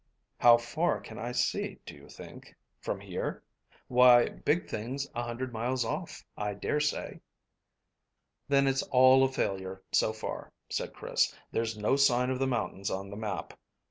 "How 0.39 0.57
far 0.57 0.99
can 0.99 1.19
I 1.19 1.31
see, 1.31 1.77
do 1.85 1.93
you 1.93 2.09
think?" 2.09 2.55
"From 2.79 2.99
here? 2.99 3.43
Why, 3.87 4.29
big 4.29 4.67
things 4.67 5.07
a 5.13 5.21
hundred 5.21 5.53
miles 5.53 5.85
off, 5.85 6.25
I 6.35 6.55
dare 6.55 6.79
say." 6.79 7.21
"Then 8.47 8.65
it's 8.65 8.81
all 8.81 9.23
a 9.23 9.31
failure, 9.31 9.83
so 9.91 10.11
far," 10.11 10.51
said 10.71 10.95
Chris; 10.95 11.35
"there's 11.51 11.77
no 11.77 11.95
sign 11.97 12.31
of 12.31 12.39
the 12.39 12.47
mountains 12.47 12.89
on 12.89 13.11
the 13.11 13.15
map. 13.15 13.53